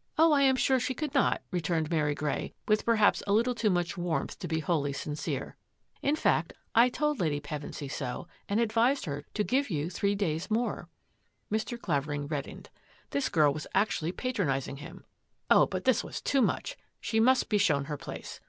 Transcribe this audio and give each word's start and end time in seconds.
"Oh, 0.18 0.32
I 0.32 0.42
am 0.42 0.56
sure 0.56 0.80
she 0.80 0.92
could 0.92 1.14
not," 1.14 1.40
returned 1.52 1.88
Mary 1.88 2.12
Grey, 2.12 2.52
with 2.66 2.84
perhaps 2.84 3.22
a 3.28 3.32
little 3.32 3.54
too 3.54 3.70
much 3.70 3.96
warmth 3.96 4.36
to 4.40 4.48
be 4.48 4.58
wholly 4.58 4.92
sincere." 4.92 5.56
In 6.10 6.16
fact, 6.16 6.52
I 6.74 6.88
told 6.88 7.20
Lady 7.20 7.38
Pevensy 7.38 7.86
so 7.88 8.26
and 8.48 8.58
advised 8.58 9.04
her 9.04 9.24
to 9.34 9.44
give 9.44 9.70
you 9.70 9.88
three 9.88 10.16
days 10.16 10.50
more." 10.50 10.88
Mr. 11.48 11.80
Clavering 11.80 12.26
reddened. 12.26 12.70
This 13.10 13.28
girl 13.28 13.52
was 13.54 13.68
actually 13.72 14.10
patronising 14.10 14.78
him. 14.78 15.04
Oh, 15.48 15.64
but 15.64 15.84
this 15.84 16.02
was 16.02 16.20
too 16.20 16.42
much! 16.42 16.76
She 17.00 17.20
must 17.20 17.48
be 17.48 17.56
shown 17.56 17.84
her 17.84 17.96
place. 17.96 18.40